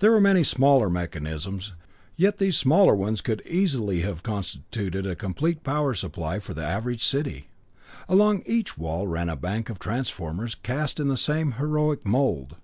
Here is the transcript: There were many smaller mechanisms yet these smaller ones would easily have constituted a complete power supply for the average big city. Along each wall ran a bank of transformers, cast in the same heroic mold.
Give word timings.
There 0.00 0.10
were 0.10 0.20
many 0.20 0.42
smaller 0.42 0.90
mechanisms 0.90 1.72
yet 2.18 2.36
these 2.36 2.54
smaller 2.54 2.94
ones 2.94 3.22
would 3.26 3.40
easily 3.46 4.02
have 4.02 4.22
constituted 4.22 5.06
a 5.06 5.16
complete 5.16 5.64
power 5.64 5.94
supply 5.94 6.38
for 6.38 6.52
the 6.52 6.62
average 6.66 6.98
big 6.98 7.02
city. 7.06 7.48
Along 8.06 8.42
each 8.44 8.76
wall 8.76 9.06
ran 9.06 9.30
a 9.30 9.36
bank 9.36 9.70
of 9.70 9.78
transformers, 9.78 10.54
cast 10.54 11.00
in 11.00 11.08
the 11.08 11.16
same 11.16 11.52
heroic 11.52 12.04
mold. 12.04 12.56